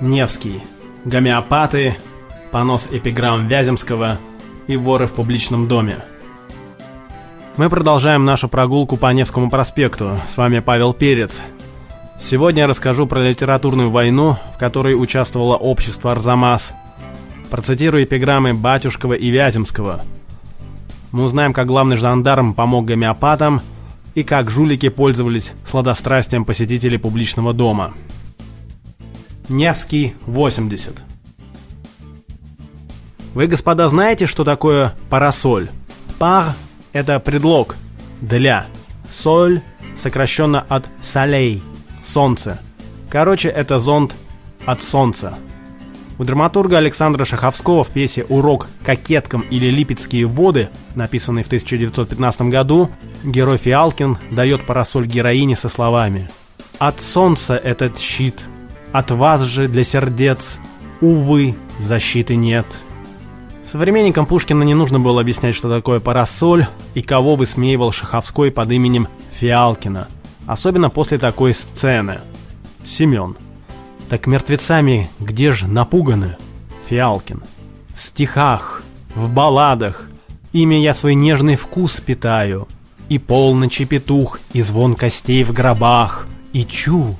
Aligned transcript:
Невский, 0.00 0.62
гомеопаты, 1.04 1.96
понос 2.50 2.88
эпиграмм 2.90 3.48
Вяземского 3.48 4.16
и 4.66 4.76
воры 4.78 5.06
в 5.06 5.12
публичном 5.12 5.68
доме. 5.68 5.98
Мы 7.58 7.68
продолжаем 7.68 8.24
нашу 8.24 8.48
прогулку 8.48 8.96
по 8.96 9.12
Невскому 9.12 9.50
проспекту. 9.50 10.18
С 10.26 10.38
вами 10.38 10.60
Павел 10.60 10.94
Перец. 10.94 11.42
Сегодня 12.18 12.62
я 12.62 12.66
расскажу 12.66 13.06
про 13.06 13.20
литературную 13.28 13.90
войну, 13.90 14.38
в 14.54 14.58
которой 14.58 14.94
участвовало 14.94 15.56
общество 15.56 16.12
«Арзамас». 16.12 16.72
Процитирую 17.50 18.04
эпиграммы 18.04 18.54
Батюшкова 18.54 19.12
и 19.12 19.28
Вяземского. 19.28 20.00
Мы 21.12 21.24
узнаем, 21.24 21.52
как 21.52 21.66
главный 21.66 21.96
жандарм 21.96 22.54
помог 22.54 22.86
гомеопатам 22.86 23.60
и 24.14 24.22
как 24.22 24.50
жулики 24.50 24.88
пользовались 24.88 25.52
сладострастием 25.66 26.46
посетителей 26.46 26.96
публичного 26.96 27.52
дома. 27.52 27.92
Невский, 29.50 30.14
80. 30.26 31.02
Вы, 33.34 33.48
господа, 33.48 33.88
знаете, 33.88 34.26
что 34.26 34.44
такое 34.44 34.94
парасоль? 35.10 35.68
Пар– 36.20 36.54
это 36.92 37.18
предлог 37.18 37.74
для. 38.20 38.66
Соль 39.08 39.60
сокращенно 39.98 40.64
от 40.68 40.86
солей– 41.02 41.64
солнце. 42.04 42.60
Короче, 43.10 43.48
это 43.48 43.80
зонт 43.80 44.14
от 44.66 44.82
солнца. 44.82 45.36
У 46.20 46.22
драматурга 46.22 46.78
Александра 46.78 47.24
Шаховского 47.24 47.82
в 47.82 47.88
пьесе 47.88 48.24
«Урок 48.28 48.68
кокеткам 48.84 49.40
или 49.50 49.66
Липецкие 49.66 50.26
воды», 50.26 50.68
написанной 50.94 51.42
в 51.42 51.48
1915 51.48 52.42
году, 52.42 52.88
герой 53.24 53.58
Фиалкин 53.58 54.16
дает 54.30 54.64
парасоль 54.64 55.06
героине 55.06 55.56
со 55.56 55.68
словами 55.68 56.30
«От 56.78 57.00
солнца 57.00 57.56
этот 57.56 57.98
щит, 57.98 58.44
от 58.92 59.10
вас 59.10 59.42
же 59.42 59.68
для 59.68 59.84
сердец, 59.84 60.58
увы, 61.00 61.56
защиты 61.78 62.36
нет. 62.36 62.66
Современникам 63.66 64.26
Пушкина 64.26 64.64
не 64.64 64.74
нужно 64.74 64.98
было 64.98 65.20
объяснять, 65.20 65.54
что 65.54 65.70
такое 65.70 66.00
парасоль 66.00 66.66
и 66.94 67.02
кого 67.02 67.36
высмеивал 67.36 67.92
Шаховской 67.92 68.50
под 68.50 68.72
именем 68.72 69.06
Фиалкина, 69.38 70.08
особенно 70.46 70.90
после 70.90 71.18
такой 71.18 71.54
сцены. 71.54 72.20
Семен. 72.84 73.36
Так 74.08 74.26
мертвецами 74.26 75.08
где 75.20 75.52
же 75.52 75.68
напуганы? 75.68 76.36
Фиалкин. 76.88 77.44
В 77.94 78.00
стихах, 78.00 78.82
в 79.14 79.32
балладах, 79.32 80.08
ими 80.52 80.74
я 80.74 80.94
свой 80.94 81.14
нежный 81.14 81.54
вкус 81.54 82.00
питаю, 82.00 82.66
и 83.08 83.18
полночи 83.18 83.84
петух, 83.84 84.40
и 84.52 84.62
звон 84.62 84.96
костей 84.96 85.44
в 85.44 85.52
гробах, 85.52 86.26
и 86.52 86.64
чу, 86.64 87.16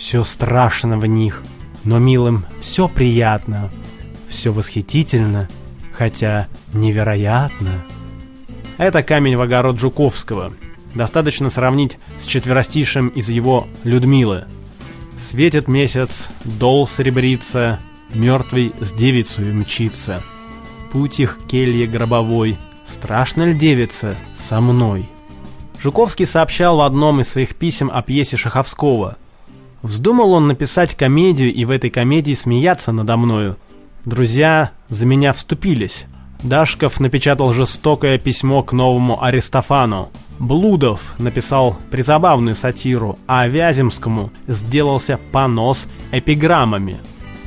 все 0.00 0.24
страшно 0.24 0.98
в 0.98 1.04
них, 1.04 1.42
но 1.84 1.98
милым 1.98 2.46
все 2.58 2.88
приятно, 2.88 3.70
все 4.28 4.50
восхитительно, 4.50 5.50
хотя 5.92 6.48
невероятно. 6.72 7.84
Это 8.78 9.02
камень 9.02 9.36
в 9.36 9.42
огород 9.42 9.78
Жуковского. 9.78 10.54
Достаточно 10.94 11.50
сравнить 11.50 11.98
с 12.18 12.24
четверостишем 12.24 13.08
из 13.08 13.28
его 13.28 13.68
«Людмилы». 13.84 14.46
Светит 15.18 15.68
месяц, 15.68 16.30
дол 16.44 16.88
серебрится, 16.88 17.78
мертвый 18.14 18.72
с 18.80 18.92
девицей 18.92 19.52
мчится. 19.52 20.22
Путь 20.90 21.20
их 21.20 21.38
келье 21.46 21.86
гробовой, 21.86 22.56
страшно 22.86 23.42
ли 23.42 23.54
девица 23.54 24.16
со 24.34 24.62
мной? 24.62 25.10
Жуковский 25.78 26.26
сообщал 26.26 26.78
в 26.78 26.80
одном 26.80 27.20
из 27.20 27.28
своих 27.28 27.54
писем 27.54 27.90
о 27.92 28.00
пьесе 28.00 28.38
Шаховского– 28.38 29.18
Вздумал 29.82 30.32
он 30.32 30.48
написать 30.48 30.94
комедию 30.94 31.52
и 31.52 31.64
в 31.64 31.70
этой 31.70 31.90
комедии 31.90 32.34
смеяться 32.34 32.92
надо 32.92 33.16
мною. 33.16 33.56
Друзья 34.04 34.72
за 34.88 35.06
меня 35.06 35.32
вступились. 35.32 36.06
Дашков 36.42 37.00
напечатал 37.00 37.52
жестокое 37.52 38.18
письмо 38.18 38.62
к 38.62 38.72
новому 38.72 39.22
Аристофану. 39.22 40.10
Блудов 40.38 41.14
написал 41.18 41.76
призабавную 41.90 42.54
сатиру, 42.54 43.18
а 43.26 43.46
Вяземскому 43.46 44.30
сделался 44.46 45.18
понос 45.32 45.86
эпиграммами. 46.12 46.98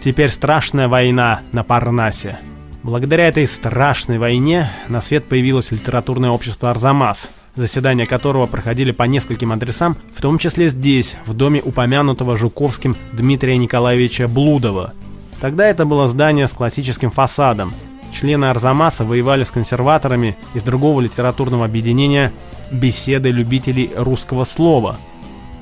Теперь 0.04 0.30
страшная 0.30 0.88
война 0.88 1.42
на 1.52 1.64
Парнасе. 1.64 2.38
Благодаря 2.84 3.28
этой 3.28 3.48
страшной 3.48 4.20
войне 4.20 4.70
на 4.90 5.02
свет 5.02 5.26
появилось 5.26 5.72
литературное 5.72 6.30
общество 6.30 6.70
«Арзамас», 6.70 7.30
заседания 7.56 8.06
которого 8.06 8.48
проходили 8.48 8.92
по 8.92 9.04
нескольким 9.04 9.52
адресам, 9.52 9.96
в 10.16 10.22
том 10.22 10.38
числе 10.38 10.70
здесь, 10.70 11.16
в 11.26 11.34
доме 11.34 11.62
упомянутого 11.64 12.38
Жуковским 12.38 12.96
Дмитрия 13.12 13.58
Николаевича 13.58 14.28
Блудова. 14.28 14.94
Тогда 15.40 15.68
это 15.68 15.86
было 15.86 16.08
здание 16.08 16.48
с 16.48 16.54
классическим 16.54 17.12
фасадом. 17.12 17.74
Члены 18.14 18.46
Арзамаса 18.46 19.04
воевали 19.04 19.44
с 19.44 19.52
консерваторами 19.52 20.38
из 20.54 20.64
другого 20.64 21.02
литературного 21.02 21.66
объединения 21.66 22.32
«Беседы 22.72 23.30
любителей 23.30 23.92
русского 23.96 24.46
слова», 24.46 24.98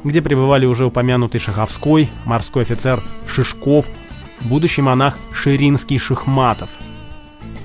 где 0.04 0.22
пребывали 0.22 0.66
уже 0.66 0.86
упомянутый 0.86 1.40
Шаховской, 1.40 2.10
морской 2.26 2.64
офицер 2.64 3.04
Шишков, 3.28 3.86
будущий 4.42 4.82
монах 4.82 5.18
Ширинский 5.34 5.98
Шихматов. 5.98 6.70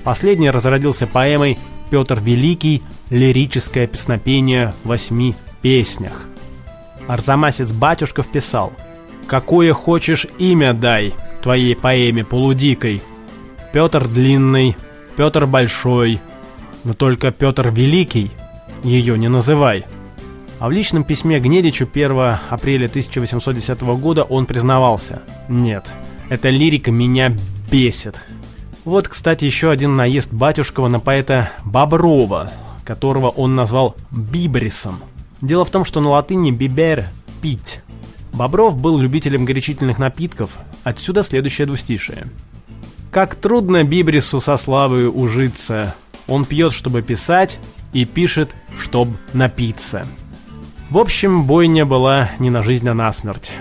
Последний 0.03 0.49
разродился 0.49 1.05
поэмой 1.05 1.57
«Петр 1.89 2.19
Великий 2.19 2.81
лирическое 3.09 3.87
песнопение 3.87 4.73
в 4.83 4.89
восьми 4.89 5.35
песнях. 5.61 6.23
Арзамасец 7.07 7.71
Батюшков 7.71 8.27
писал 8.27 8.73
«Какое 9.27 9.73
хочешь 9.73 10.27
имя 10.37 10.73
дай 10.73 11.13
твоей 11.41 11.75
поэме 11.75 12.23
полудикой? 12.23 13.01
Петр 13.73 14.07
Длинный, 14.07 14.75
Петр 15.15 15.45
Большой, 15.45 16.21
но 16.83 16.93
только 16.93 17.31
Петр 17.31 17.69
Великий 17.69 18.31
ее 18.83 19.17
не 19.17 19.29
называй». 19.29 19.85
А 20.59 20.67
в 20.69 20.71
личном 20.71 21.03
письме 21.03 21.39
Гнедичу 21.39 21.87
1 21.91 22.37
апреля 22.49 22.87
1810 22.87 23.81
года 23.81 24.23
он 24.23 24.45
признавался 24.45 25.21
«Нет, 25.47 25.85
эта 26.29 26.49
лирика 26.49 26.91
меня 26.91 27.35
бесит». 27.71 28.19
Вот, 28.87 29.09
кстати, 29.09 29.43
еще 29.43 29.69
один 29.69 29.95
наезд 29.97 30.31
Батюшкова 30.31 30.87
на 30.87 31.01
поэта 31.01 31.51
Боброва, 31.65 32.53
которого 32.85 33.27
он 33.27 33.53
назвал 33.53 33.97
Бибрисом. 34.11 34.99
Дело 35.41 35.65
в 35.65 35.69
том, 35.69 35.83
что 35.83 35.99
на 35.99 36.11
латыни 36.11 36.51
«бибер»– 36.51 37.03
«пить». 37.41 37.81
Бобров 38.31 38.77
был 38.77 38.97
любителем 38.97 39.43
горячительных 39.43 39.99
напитков, 39.99 40.51
отсюда 40.85 41.23
следующее 41.23 41.67
двустишее. 41.67 42.27
«Как 43.11 43.35
трудно 43.35 43.83
Бибрису 43.83 44.39
со 44.39 44.55
славою 44.55 45.11
ужиться, 45.11 45.93
он 46.25 46.45
пьет, 46.45 46.71
чтобы 46.71 47.01
писать, 47.01 47.59
и 47.91 48.05
пишет, 48.05 48.55
чтобы 48.81 49.17
напиться». 49.33 50.07
В 50.89 50.97
общем, 50.97 51.43
бойня 51.43 51.85
была 51.85 52.29
не 52.39 52.49
на 52.49 52.63
жизнь, 52.63 52.87
а 52.87 52.93
на 52.93 53.11
смерть. 53.11 53.51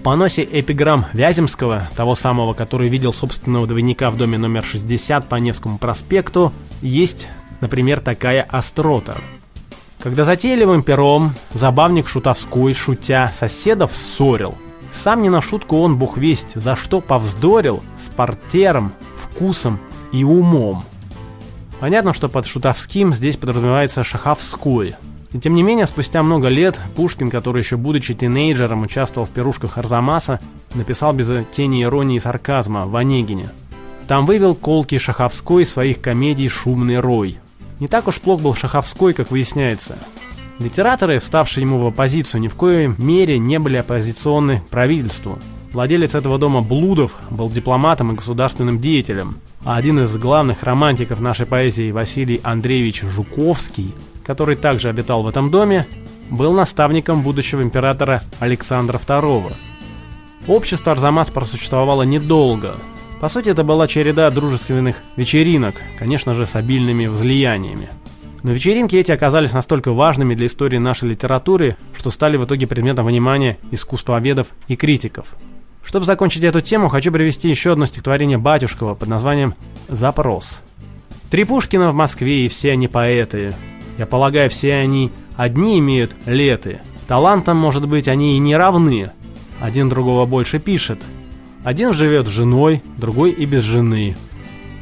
В 0.00 0.02
поносе 0.02 0.48
эпиграмм 0.50 1.04
Вяземского, 1.12 1.88
того 1.94 2.14
самого, 2.14 2.54
который 2.54 2.88
видел 2.88 3.12
собственного 3.12 3.66
двойника 3.66 4.10
в 4.10 4.16
доме 4.16 4.38
номер 4.38 4.64
60 4.64 5.28
по 5.28 5.36
Невскому 5.36 5.76
проспекту, 5.76 6.52
есть 6.80 7.28
Например, 7.60 8.00
такая 8.00 8.42
острота. 8.48 9.18
Когда 9.98 10.24
затейливым 10.24 10.82
пером 10.82 11.34
забавник 11.52 12.08
шутовской, 12.08 12.72
шутя, 12.72 13.32
соседов 13.34 13.92
ссорил, 13.92 14.54
сам 14.92 15.20
не 15.20 15.28
на 15.28 15.42
шутку 15.42 15.78
он, 15.78 15.96
бог 15.96 16.16
весть, 16.16 16.54
за 16.54 16.74
что 16.74 17.00
повздорил 17.00 17.82
с 17.98 18.08
портером, 18.08 18.92
вкусом 19.16 19.78
и 20.12 20.24
умом. 20.24 20.84
Понятно, 21.78 22.14
что 22.14 22.28
под 22.28 22.46
шутовским 22.46 23.12
здесь 23.14 23.36
подразумевается 23.36 24.02
шаховской. 24.04 24.96
И 25.32 25.38
тем 25.38 25.54
не 25.54 25.62
менее, 25.62 25.86
спустя 25.86 26.22
много 26.22 26.48
лет 26.48 26.78
Пушкин, 26.96 27.30
который 27.30 27.62
еще 27.62 27.76
будучи 27.76 28.14
тинейджером 28.14 28.82
участвовал 28.82 29.26
в 29.26 29.30
пирушках 29.30 29.78
Арзамаса, 29.78 30.40
написал 30.74 31.12
без 31.12 31.28
тени 31.52 31.82
иронии 31.82 32.16
и 32.16 32.20
сарказма 32.20 32.86
в 32.86 32.96
Онегине. 32.96 33.50
Там 34.08 34.26
вывел 34.26 34.54
колкий 34.54 34.98
Шаховской 34.98 35.64
своих 35.64 36.00
комедий 36.00 36.48
«Шумный 36.48 36.98
рой», 36.98 37.38
не 37.80 37.88
так 37.88 38.08
уж 38.08 38.20
плох 38.20 38.42
был 38.42 38.54
Шаховской, 38.54 39.14
как 39.14 39.30
выясняется. 39.30 39.96
Литераторы, 40.58 41.18
вставшие 41.18 41.62
ему 41.62 41.78
в 41.78 41.86
оппозицию, 41.86 42.42
ни 42.42 42.48
в 42.48 42.54
коей 42.54 42.88
мере 42.98 43.38
не 43.38 43.58
были 43.58 43.78
оппозиционны 43.78 44.62
правительству. 44.68 45.38
Владелец 45.72 46.14
этого 46.14 46.38
дома 46.38 46.60
Блудов 46.60 47.14
был 47.30 47.48
дипломатом 47.48 48.12
и 48.12 48.16
государственным 48.16 48.80
деятелем, 48.80 49.36
а 49.64 49.76
один 49.76 50.00
из 50.00 50.14
главных 50.18 50.62
романтиков 50.62 51.20
нашей 51.20 51.46
поэзии 51.46 51.90
Василий 51.90 52.40
Андреевич 52.42 53.02
Жуковский, 53.02 53.94
который 54.24 54.56
также 54.56 54.88
обитал 54.88 55.22
в 55.22 55.28
этом 55.28 55.50
доме, 55.50 55.86
был 56.30 56.52
наставником 56.52 57.22
будущего 57.22 57.62
императора 57.62 58.22
Александра 58.38 58.98
II. 58.98 59.52
Общество 60.46 60.92
Арзамас 60.92 61.30
просуществовало 61.30 62.02
недолго, 62.02 62.76
по 63.20 63.28
сути, 63.28 63.50
это 63.50 63.64
была 63.64 63.86
череда 63.86 64.30
дружественных 64.30 64.96
вечеринок, 65.16 65.74
конечно 65.98 66.34
же, 66.34 66.46
с 66.46 66.56
обильными 66.56 67.06
взлияниями. 67.06 67.88
Но 68.42 68.52
вечеринки 68.52 68.96
эти 68.96 69.12
оказались 69.12 69.52
настолько 69.52 69.92
важными 69.92 70.34
для 70.34 70.46
истории 70.46 70.78
нашей 70.78 71.10
литературы, 71.10 71.76
что 71.94 72.10
стали 72.10 72.38
в 72.38 72.46
итоге 72.46 72.66
предметом 72.66 73.04
внимания 73.04 73.58
искусствоведов 73.70 74.46
и 74.68 74.76
критиков. 74.76 75.36
Чтобы 75.84 76.06
закончить 76.06 76.44
эту 76.44 76.62
тему, 76.62 76.88
хочу 76.88 77.12
привести 77.12 77.50
еще 77.50 77.72
одно 77.72 77.84
стихотворение 77.84 78.38
Батюшкова 78.38 78.94
под 78.94 79.08
названием 79.08 79.54
«Запрос». 79.88 80.62
Три 81.30 81.44
Пушкина 81.44 81.90
в 81.90 81.94
Москве, 81.94 82.46
и 82.46 82.48
все 82.48 82.72
они 82.72 82.88
поэты. 82.88 83.54
Я 84.00 84.06
полагаю, 84.06 84.48
все 84.48 84.76
они 84.76 85.12
одни 85.36 85.78
имеют 85.78 86.12
леты. 86.24 86.80
Талантом, 87.06 87.58
может 87.58 87.86
быть, 87.86 88.08
они 88.08 88.34
и 88.34 88.38
не 88.38 88.56
равны. 88.56 89.10
Один 89.60 89.90
другого 89.90 90.24
больше 90.24 90.58
пишет. 90.58 90.98
Один 91.64 91.92
живет 91.92 92.26
с 92.26 92.30
женой, 92.30 92.82
другой 92.96 93.32
и 93.32 93.44
без 93.44 93.62
жены. 93.62 94.16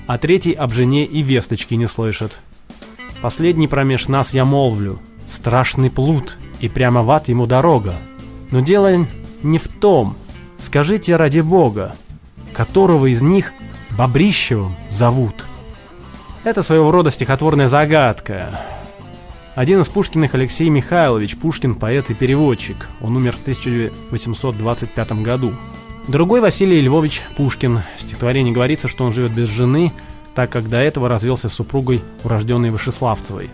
А 0.07 0.19
третий 0.19 0.53
об 0.53 0.73
жене 0.73 1.05
и 1.05 1.21
весточки 1.23 1.75
не 1.75 1.89
слышит. 1.89 2.39
Последний 3.21 3.67
промеж 3.67 4.07
нас 4.07 4.35
я 4.35 4.45
молвлю. 4.45 5.01
Страшный 5.29 5.91
плут, 5.91 6.39
и 6.61 6.69
прямо 6.69 7.03
в 7.03 7.11
ад 7.11 7.29
ему 7.29 7.47
дорога. 7.47 7.95
Но 8.53 8.61
дело 8.61 9.05
не 9.43 9.59
в 9.59 9.67
том, 9.67 10.17
скажите 10.61 11.17
ради 11.17 11.41
бога, 11.41 11.97
которого 12.53 13.07
из 13.07 13.21
них 13.21 13.53
Бобрищевым 13.97 14.77
зовут. 14.91 15.45
Это 16.45 16.63
своего 16.63 16.93
рода 16.93 17.11
стихотворная 17.11 17.67
загадка. 17.67 18.78
Один 19.59 19.81
из 19.81 19.89
Пушкиных 19.89 20.37
Алексей 20.37 20.69
Михайлович 20.69 21.37
Пушкин, 21.37 21.75
поэт 21.75 22.11
и 22.11 22.15
переводчик. 22.15 22.89
Он 23.01 23.17
умер 23.17 23.33
в 23.33 23.41
1825 23.41 25.13
году. 25.23 25.53
Другой 26.07 26.41
Василий 26.41 26.81
Львович 26.81 27.23
Пушкин. 27.37 27.83
В 27.97 28.03
стихотворении 28.03 28.53
говорится, 28.53 28.87
что 28.87 29.05
он 29.05 29.13
живет 29.13 29.33
без 29.33 29.49
жены, 29.49 29.93
так 30.37 30.51
как 30.51 30.69
до 30.69 30.77
этого 30.77 31.09
развелся 31.09 31.49
с 31.49 31.55
супругой, 31.55 32.03
урожденной 32.23 32.71
Вышеславцевой. 32.71 33.51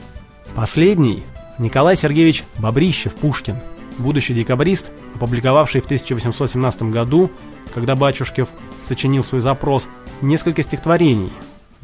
Последний– 0.55 1.23
Николай 1.59 1.97
Сергеевич 1.97 2.45
Бобрищев 2.59 3.15
Пушкин– 3.15 3.56
будущий 3.99 4.35
декабрист, 4.35 4.91
опубликовавший 5.15 5.81
в 5.81 5.87
1817 5.87 6.83
году, 6.83 7.31
когда 7.75 7.97
Батюшкев 7.97 8.51
сочинил 8.87 9.25
свой 9.25 9.41
запрос, 9.41 9.89
несколько 10.21 10.62
стихотворений. 10.62 11.31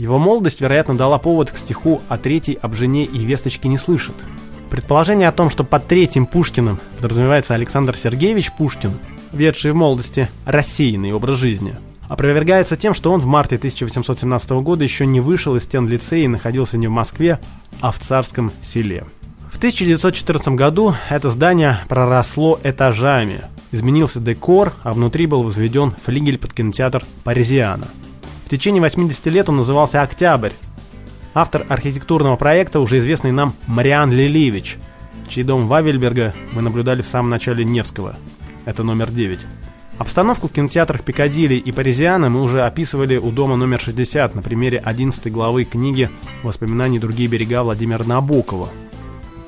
Его 0.00 0.18
молодость, 0.18 0.62
вероятно, 0.62 0.96
дала 0.96 1.18
повод 1.18 1.50
к 1.50 1.58
стиху 1.58 2.00
«О 2.08 2.16
третьей 2.16 2.58
об 2.62 2.74
жене 2.74 3.04
и 3.04 3.18
весточки 3.18 3.66
не 3.66 3.76
слышит». 3.76 4.14
Предположение 4.70 5.28
о 5.28 5.32
том, 5.32 5.50
что 5.50 5.62
под 5.62 5.88
третьим 5.88 6.24
Пушкиным 6.24 6.80
подразумевается 6.96 7.52
Александр 7.52 7.94
Сергеевич 7.94 8.50
Пушкин, 8.56 8.94
ведший 9.30 9.72
в 9.72 9.74
молодости 9.74 10.30
рассеянный 10.46 11.12
образ 11.12 11.36
жизни, 11.36 11.76
опровергается 12.08 12.78
тем, 12.78 12.94
что 12.94 13.12
он 13.12 13.20
в 13.20 13.26
марте 13.26 13.56
1817 13.56 14.50
года 14.62 14.82
еще 14.82 15.04
не 15.04 15.20
вышел 15.20 15.54
из 15.54 15.64
стен 15.64 15.86
лицея 15.86 16.24
и 16.24 16.28
находился 16.28 16.78
не 16.78 16.86
в 16.86 16.92
Москве, 16.92 17.38
а 17.82 17.92
в 17.92 17.98
Царском 17.98 18.52
селе. 18.62 19.04
В 19.52 19.58
1914 19.58 20.48
году 20.54 20.94
это 21.10 21.28
здание 21.28 21.80
проросло 21.90 22.58
этажами. 22.64 23.42
Изменился 23.70 24.18
декор, 24.18 24.72
а 24.82 24.94
внутри 24.94 25.26
был 25.26 25.42
возведен 25.42 25.94
флигель 26.02 26.38
под 26.38 26.54
кинотеатр 26.54 27.04
«Паризиана». 27.22 27.88
Течение 28.50 28.82
80 28.82 29.26
лет 29.26 29.48
он 29.48 29.58
назывался 29.58 30.02
«Октябрь». 30.02 30.50
Автор 31.34 31.64
архитектурного 31.68 32.34
проекта 32.34 32.80
уже 32.80 32.98
известный 32.98 33.30
нам 33.30 33.54
Мариан 33.68 34.10
Лилевич, 34.10 34.76
чей 35.28 35.44
дом 35.44 35.68
Вавельберга 35.68 36.34
мы 36.50 36.60
наблюдали 36.60 37.02
в 37.02 37.06
самом 37.06 37.30
начале 37.30 37.64
Невского. 37.64 38.16
Это 38.64 38.82
номер 38.82 39.12
9. 39.12 39.38
Обстановку 39.98 40.48
в 40.48 40.52
кинотеатрах 40.52 41.04
Пикадилли 41.04 41.54
и 41.54 41.70
Паризиана 41.70 42.28
мы 42.28 42.42
уже 42.42 42.62
описывали 42.62 43.18
у 43.18 43.30
дома 43.30 43.54
номер 43.54 43.78
60 43.78 44.34
на 44.34 44.42
примере 44.42 44.78
11 44.78 45.30
главы 45.30 45.62
книги 45.62 46.10
«Воспоминания 46.42 46.98
другие 46.98 47.28
берега» 47.28 47.62
Владимира 47.62 48.04
Набокова, 48.04 48.68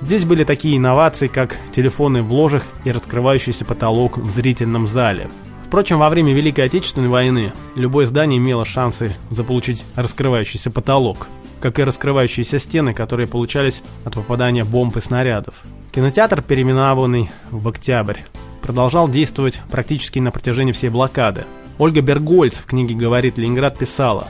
Здесь 0.01 0.25
были 0.25 0.43
такие 0.43 0.77
инновации, 0.77 1.29
как 1.29 1.57
телефоны 1.73 2.23
в 2.23 2.33
ложах 2.33 2.65
и 2.85 2.91
раскрывающийся 2.91 3.65
потолок 3.65 4.19
в 4.19 4.31
зрительном 4.31 4.89
зале. 4.89 5.29
Впрочем, 5.73 6.01
во 6.01 6.11
время 6.11 6.35
Великой 6.35 6.67
Отечественной 6.67 7.09
войны 7.09 7.51
любое 7.77 8.05
здание 8.05 8.37
имело 8.37 8.67
шансы 8.67 9.17
заполучить 9.31 9.87
раскрывающийся 9.97 10.71
потолок, 10.71 11.29
как 11.63 11.79
и 11.79 11.83
раскрывающиеся 11.83 12.59
стены, 12.59 12.93
которые 12.93 13.27
получались 13.27 13.83
от 14.05 14.13
попадания 14.13 14.65
бомб 14.65 14.95
и 14.99 15.01
снарядов. 15.01 15.63
Кинотеатр, 15.91 16.43
переименованный 16.43 17.31
в 17.51 17.67
«Октябрь», 17.67 18.19
продолжал 18.61 19.09
действовать 19.09 19.63
практически 19.71 20.19
на 20.19 20.31
протяжении 20.31 20.73
всей 20.73 20.91
блокады. 20.91 21.47
Ольга 21.79 22.03
Бергольц 22.03 22.59
в 22.59 22.67
книге 22.67 22.95
«Говорит 22.95 23.39
Ленинград» 23.39 23.79
писала 23.79 24.29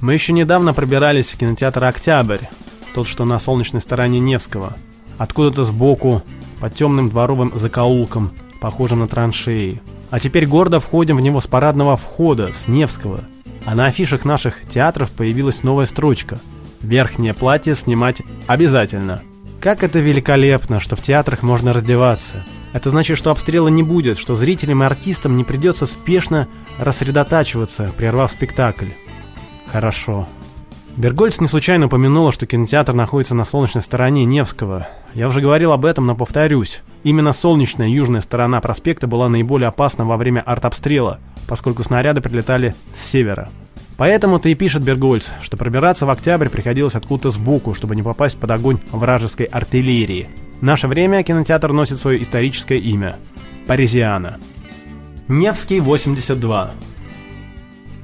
«Мы 0.00 0.14
еще 0.14 0.32
недавно 0.32 0.74
пробирались 0.74 1.30
в 1.30 1.38
кинотеатр 1.38 1.84
«Октябрь», 1.84 2.40
тот, 2.96 3.06
что 3.06 3.24
на 3.24 3.38
солнечной 3.38 3.80
стороне 3.80 4.18
Невского. 4.18 4.72
Откуда-то 5.18 5.62
сбоку, 5.62 6.24
по 6.58 6.68
темным 6.68 7.10
дворовым 7.10 7.56
закоулкам, 7.56 8.32
похожим 8.60 8.98
на 8.98 9.06
траншеи. 9.06 9.80
А 10.14 10.20
теперь 10.20 10.46
гордо 10.46 10.78
входим 10.78 11.16
в 11.16 11.20
него 11.20 11.40
с 11.40 11.48
парадного 11.48 11.96
входа, 11.96 12.52
с 12.52 12.68
Невского. 12.68 13.24
А 13.64 13.74
на 13.74 13.86
афишах 13.86 14.24
наших 14.24 14.60
театров 14.68 15.10
появилась 15.10 15.64
новая 15.64 15.86
строчка. 15.86 16.38
Верхнее 16.82 17.34
платье 17.34 17.74
снимать 17.74 18.22
обязательно. 18.46 19.22
Как 19.58 19.82
это 19.82 19.98
великолепно, 19.98 20.78
что 20.78 20.94
в 20.94 21.02
театрах 21.02 21.42
можно 21.42 21.72
раздеваться. 21.72 22.44
Это 22.72 22.90
значит, 22.90 23.18
что 23.18 23.32
обстрела 23.32 23.66
не 23.66 23.82
будет, 23.82 24.16
что 24.16 24.36
зрителям 24.36 24.84
и 24.84 24.86
артистам 24.86 25.36
не 25.36 25.42
придется 25.42 25.84
спешно 25.84 26.46
рассредотачиваться, 26.78 27.92
прервав 27.96 28.30
спектакль. 28.30 28.90
Хорошо. 29.72 30.28
Бергольц 30.96 31.40
не 31.40 31.48
случайно 31.48 31.86
упомянула, 31.86 32.30
что 32.30 32.46
кинотеатр 32.46 32.92
находится 32.92 33.34
на 33.34 33.44
солнечной 33.44 33.82
стороне 33.82 34.24
Невского. 34.24 34.86
Я 35.12 35.26
уже 35.26 35.40
говорил 35.40 35.72
об 35.72 35.84
этом, 35.84 36.06
но 36.06 36.14
повторюсь. 36.14 36.82
Именно 37.04 37.32
солнечная 37.32 37.88
южная 37.88 38.20
сторона 38.20 38.60
проспекта 38.60 39.06
была 39.06 39.28
наиболее 39.28 39.68
опасна 39.68 40.04
во 40.04 40.16
время 40.16 40.40
артобстрела, 40.40 41.20
поскольку 41.46 41.84
снаряды 41.84 42.20
прилетали 42.20 42.74
с 42.94 43.04
севера. 43.04 43.50
Поэтому-то 43.96 44.48
и 44.48 44.54
пишет 44.54 44.82
Бергольц, 44.82 45.30
что 45.40 45.56
пробираться 45.56 46.06
в 46.06 46.10
октябрь 46.10 46.48
приходилось 46.48 46.96
откуда-то 46.96 47.30
сбоку, 47.30 47.74
чтобы 47.74 47.94
не 47.94 48.02
попасть 48.02 48.38
под 48.38 48.50
огонь 48.50 48.80
вражеской 48.90 49.46
артиллерии. 49.46 50.28
В 50.60 50.64
наше 50.64 50.88
время 50.88 51.22
кинотеатр 51.22 51.70
носит 51.70 52.00
свое 52.00 52.20
историческое 52.20 52.78
имя– 52.78 53.16
Паризиана. 53.68 54.38
Невский, 55.28 55.78
82. 55.78 56.72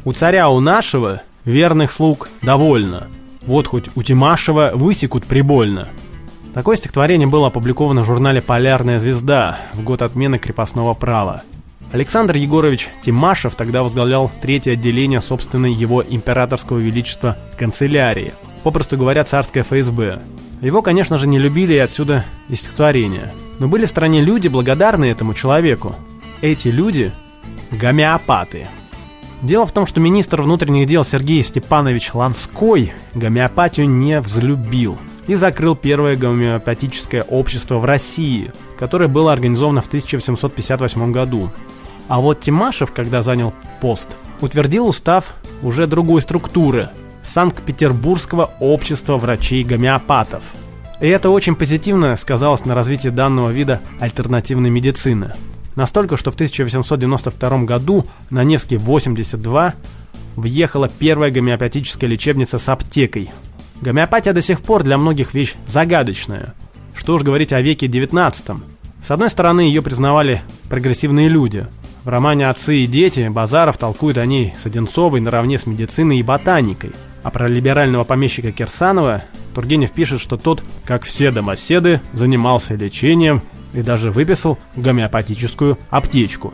У 0.05 0.13
царя 0.13 0.49
у 0.49 0.61
нашего 0.61 1.23
Верных 1.45 1.91
слуг 1.91 2.29
довольно. 2.43 3.09
Вот 3.43 3.67
хоть 3.67 3.87
у 3.95 4.03
Тимашева 4.03 4.73
высекут 4.75 5.25
прибольно. 5.25 5.89
Такое 6.55 6.77
стихотворение 6.77 7.29
было 7.29 7.47
опубликовано 7.47 8.03
в 8.03 8.07
журнале 8.07 8.43
«Полярная 8.43 8.99
звезда» 8.99 9.61
в 9.73 9.85
год 9.85 10.03
отмены 10.03 10.39
крепостного 10.39 10.95
права. 10.95 11.43
Александр 11.93 12.37
Егорович 12.37 12.89
Тимашев 13.03 13.55
тогда 13.55 13.85
возглавлял 13.85 14.33
третье 14.43 14.73
отделение 14.73 15.21
собственной 15.21 15.73
его 15.73 16.03
императорского 16.03 16.79
величества 16.79 17.37
канцелярии, 17.57 18.33
попросту 18.65 18.97
говоря, 18.97 19.23
царское 19.23 19.63
ФСБ. 19.63 20.21
Его, 20.61 20.83
конечно 20.83 21.19
же, 21.19 21.29
не 21.29 21.39
любили 21.39 21.75
и 21.75 21.79
отсюда 21.79 22.25
и 22.49 22.57
стихотворение. 22.57 23.33
Но 23.61 23.69
были 23.69 23.87
в 23.87 23.91
стране 23.91 24.21
люди, 24.21 24.49
благодарные 24.49 25.13
этому 25.13 25.35
человеку. 25.35 25.95
Эти 26.43 26.69
люди– 26.69 27.13
гомеопаты– 27.71 28.67
Дело 29.43 29.65
в 29.65 29.73
том, 29.73 29.87
что 29.87 30.01
министр 30.01 30.43
внутренних 30.43 30.87
дел 30.87 31.03
Сергей 31.03 31.43
Степанович 31.43 32.13
Ланской 32.13 32.93
гомеопатию 33.15 33.89
не 33.89 34.21
взлюбил 34.21 34.99
и 35.27 35.35
закрыл 35.35 35.77
первое 35.77 36.17
гомеопатическое 36.17 37.23
общество 37.23 37.79
в 37.79 37.85
России, 37.85 38.53
которое 38.79 39.09
было 39.09 39.33
организовано 39.33 39.83
в 39.83 39.87
1758 39.87 41.13
году. 41.13 41.51
А 42.09 42.21
вот 42.21 42.41
Тимашев, 42.41 42.93
когда 42.93 43.23
занял 43.23 43.55
пост, 43.81 44.09
утвердил 44.41 44.87
устав 44.87 45.35
уже 45.63 45.87
другой 45.87 46.21
структуры– 46.23 46.89
Санкт-Петербургского 47.23 48.51
общества 48.61 49.19
врачей-гомеопатов. 49.19 50.43
И 51.01 51.07
это 51.07 51.29
очень 51.29 51.55
позитивно 51.55 52.17
сказалось 52.17 52.65
на 52.65 52.75
развитии 52.75 53.09
данного 53.09 53.51
вида 53.51 53.81
альтернативной 54.01 54.71
медицины– 54.71 55.35
Настолько, 55.77 56.17
что 56.17 56.31
в 56.31 56.35
1892 56.35 57.59
году 57.63 58.07
на 58.29 58.45
Невский 58.45 58.77
82 58.77 59.75
въехала 60.37 60.89
первая 60.89 61.31
гомеопатическая 61.31 62.09
лечебница 62.11 62.59
с 62.59 62.69
аптекой. 62.69 63.31
Гомеопатия 63.81 64.35
до 64.35 64.43
сих 64.43 64.61
пор 64.61 64.83
для 64.83 64.99
многих 64.99 65.33
вещь 65.33 65.55
загадочная. 65.67 66.55
Что 66.95 67.15
уж 67.15 67.23
говорить 67.23 67.53
о 67.53 67.63
веке 67.63 67.89
19 67.89 68.59
С 69.03 69.11
одной 69.11 69.31
стороны, 69.31 69.63
ее 69.63 69.81
признавали 69.81 70.43
прогрессивные 70.69 71.29
люди. 71.29 71.67
В 72.05 72.09
романе 72.09 72.49
«Отцы 72.49 72.79
и 72.79 72.87
дети» 72.87 73.29
Базаров 73.29 73.79
толкует 73.79 74.19
о 74.19 74.27
ней 74.27 74.55
с 74.59 74.67
Одинцовой 74.67 75.21
наравне 75.21 75.59
с 75.59 75.67
медициной 75.67 76.19
и 76.19 76.23
ботаникой. 76.23 76.93
А 77.23 77.31
про 77.31 77.49
либерального 77.49 78.05
помещика 78.05 78.53
Кирсанова 78.53 79.23
Тургенев 79.55 79.93
пишет, 79.93 80.21
что 80.21 80.37
тот, 80.37 80.63
как 80.85 81.05
все 81.05 81.31
домоседы, 81.31 82.01
занимался 82.13 82.75
лечением 82.75 83.43
и 83.73 83.83
даже 83.83 84.11
выписал 84.11 84.59
гомеопатическую 84.77 85.79
аптечку. 85.89 86.53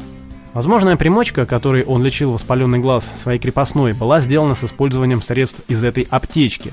Возможная 0.53 0.97
примочка, 0.97 1.45
которой 1.45 1.85
он 1.85 2.03
лечил 2.03 2.33
воспаленный 2.33 2.79
глаз 2.79 3.11
своей 3.17 3.39
крепостной, 3.39 3.93
была 3.93 4.21
сделана 4.21 4.55
с 4.55 4.65
использованием 4.65 5.23
средств 5.23 5.61
из 5.69 5.85
этой 5.85 6.07
аптечки. 6.09 6.73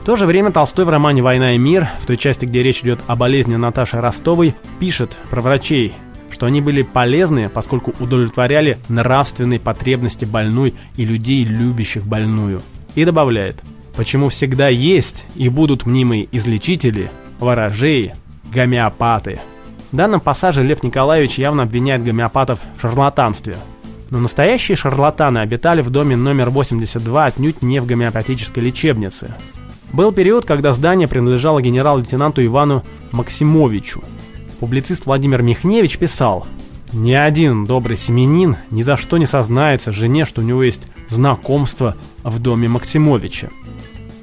В 0.00 0.04
то 0.04 0.16
же 0.16 0.24
время 0.24 0.50
Толстой 0.50 0.86
в 0.86 0.88
романе 0.88 1.22
«Война 1.22 1.52
и 1.52 1.58
мир», 1.58 1.90
в 2.00 2.06
той 2.06 2.16
части, 2.16 2.46
где 2.46 2.62
речь 2.62 2.80
идет 2.80 3.00
о 3.06 3.16
болезни 3.16 3.56
Наташи 3.56 4.00
Ростовой, 4.00 4.54
пишет 4.80 5.18
про 5.28 5.42
врачей, 5.42 5.94
что 6.30 6.46
они 6.46 6.62
были 6.62 6.80
полезны, 6.80 7.50
поскольку 7.50 7.92
удовлетворяли 8.00 8.78
нравственные 8.88 9.60
потребности 9.60 10.24
больной 10.24 10.72
и 10.96 11.04
людей, 11.04 11.44
любящих 11.44 12.06
больную. 12.06 12.62
И 12.94 13.04
добавляет, 13.04 13.62
почему 13.94 14.30
всегда 14.30 14.68
есть 14.68 15.26
и 15.36 15.50
будут 15.50 15.84
мнимые 15.84 16.28
излечители, 16.32 17.10
ворожеи, 17.38 18.14
гомеопаты. 18.54 19.42
В 19.92 19.96
данном 19.96 20.20
пассаже 20.20 20.62
Лев 20.62 20.82
Николаевич 20.82 21.38
явно 21.38 21.64
обвиняет 21.64 22.02
гомеопатов 22.02 22.58
в 22.74 22.80
шарлатанстве. 22.80 23.58
Но 24.08 24.18
настоящие 24.18 24.78
шарлатаны 24.78 25.40
обитали 25.40 25.82
в 25.82 25.90
доме 25.90 26.16
номер 26.16 26.48
82 26.48 27.26
отнюдь 27.26 27.60
не 27.60 27.80
в 27.80 27.86
гомеопатической 27.86 28.62
лечебнице. 28.62 29.36
Был 29.92 30.12
период, 30.12 30.46
когда 30.46 30.72
здание 30.72 31.08
принадлежало 31.08 31.60
генерал-лейтенанту 31.60 32.44
Ивану 32.44 32.84
Максимовичу. 33.12 34.02
Публицист 34.60 35.06
Владимир 35.06 35.42
Михневич 35.42 35.98
писал, 35.98 36.46
«Ни 36.92 37.12
один 37.12 37.66
добрый 37.66 37.96
семенин 37.96 38.56
ни 38.70 38.82
за 38.82 38.96
что 38.96 39.18
не 39.18 39.26
сознается 39.26 39.92
жене, 39.92 40.24
что 40.24 40.42
у 40.42 40.44
него 40.44 40.62
есть 40.62 40.82
знакомство 41.08 41.96
в 42.22 42.38
доме 42.38 42.68
Максимовича. 42.68 43.50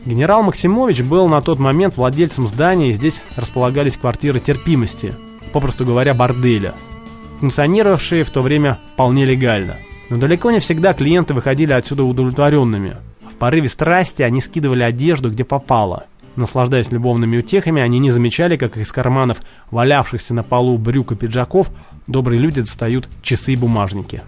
Генерал 0.06 0.42
Максимович 0.42 1.02
был 1.02 1.28
на 1.28 1.42
тот 1.42 1.60
момент 1.60 1.98
владельцем 1.98 2.48
здания, 2.48 2.92
и 2.92 2.94
здесь 2.94 3.22
располагались 3.36 3.98
квартиры 3.98 4.40
терпимости, 4.40 5.14
попросту 5.52 5.86
говоря, 5.86 6.14
борделя, 6.14 6.76
функционировавшие 7.40 8.24
в 8.24 8.30
то 8.30 8.42
время 8.42 8.80
вполне 8.94 9.26
легально. 9.26 9.76
Но 10.10 10.18
далеко 10.18 10.50
не 10.52 10.62
всегда 10.62 10.94
клиенты 10.94 11.34
выходили 11.34 11.74
отсюда 11.74 12.06
удовлетворенными. 12.06 12.96
В 13.38 13.39
порыве 13.39 13.67
страсти 13.67 14.24
они 14.24 14.41
скидывали 14.41 14.82
одежду, 14.82 15.29
где 15.29 15.44
попало. 15.44 16.08
Наслаждаясь 16.36 16.91
любовными 16.91 17.38
утехами, 17.38 17.84
они 17.84 18.00
не 18.00 18.10
замечали, 18.10 18.58
как 18.58 18.77
из 18.77 18.91
карманов 18.91 19.44
валявшихся 19.70 20.34
на 20.34 20.41
полу 20.41 20.79
брюк 20.79 21.12
и 21.12 21.15
пиджаков 21.15 21.70
добрые 22.08 22.41
люди 22.41 22.62
достают 22.62 23.08
часы 23.22 23.53
и 23.53 23.56
бумажники. 23.56 24.24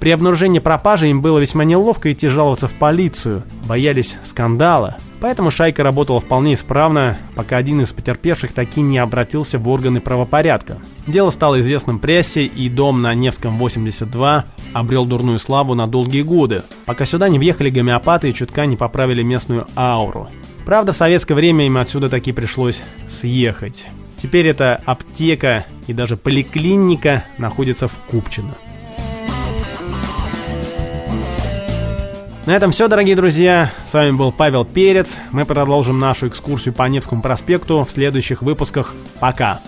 При 0.00 0.12
обнаружении 0.12 0.60
пропажи 0.60 1.10
им 1.10 1.20
было 1.20 1.40
весьма 1.40 1.64
неловко 1.64 2.10
идти 2.10 2.28
жаловаться 2.28 2.66
в 2.66 2.72
полицию, 2.72 3.42
боялись 3.68 4.16
скандала, 4.22 4.96
поэтому 5.24 5.50
шайка 5.50 5.82
работала 5.82 6.20
вполне 6.20 6.52
исправно, 6.52 7.16
пока 7.34 7.56
один 7.56 7.80
из 7.80 7.94
потерпевших 7.94 8.52
таки 8.52 8.82
не 8.82 8.98
обратился 8.98 9.58
в 9.58 9.66
органы 9.70 10.02
правопорядка. 10.02 10.76
Дело 11.06 11.30
стало 11.30 11.62
известным 11.62 11.98
прессе, 11.98 12.44
и 12.44 12.68
дом 12.68 13.00
на 13.00 13.14
Невском 13.14 13.56
82 13.56 14.44
обрел 14.74 15.06
дурную 15.06 15.38
славу 15.38 15.72
на 15.72 15.86
долгие 15.86 16.20
годы, 16.20 16.62
пока 16.84 17.06
сюда 17.06 17.30
не 17.30 17.38
въехали 17.38 17.70
гомеопаты 17.70 18.28
и 18.28 18.34
чутка 18.34 18.66
не 18.66 18.76
поправили 18.76 19.22
местную 19.22 19.66
ауру. 19.74 20.28
Правда, 20.66 20.92
в 20.92 20.96
советское 20.96 21.32
время 21.32 21.64
им 21.64 21.78
отсюда 21.78 22.10
таки 22.10 22.32
пришлось 22.32 22.82
съехать. 23.08 23.86
Теперь 24.22 24.46
эта 24.46 24.78
аптека 24.84 25.64
и 25.86 25.94
даже 25.94 26.18
поликлиника 26.18 27.24
находится 27.38 27.88
в 27.88 27.94
Купчино. 28.10 28.54
На 32.46 32.54
этом 32.54 32.72
все, 32.72 32.88
дорогие 32.88 33.16
друзья. 33.16 33.72
С 33.86 33.94
вами 33.94 34.10
был 34.10 34.30
Павел 34.30 34.66
Перец. 34.66 35.16
Мы 35.30 35.46
продолжим 35.46 35.98
нашу 35.98 36.28
экскурсию 36.28 36.74
по 36.74 36.86
Невскому 36.86 37.22
проспекту 37.22 37.82
в 37.82 37.90
следующих 37.90 38.42
выпусках. 38.42 38.92
Пока! 39.18 39.60